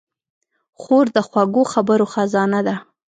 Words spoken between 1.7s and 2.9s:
خبرو خزانه ده.